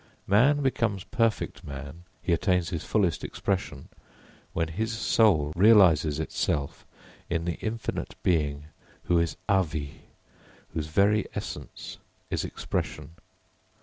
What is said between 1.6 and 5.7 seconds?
man, he attains his fullest expression, when his soul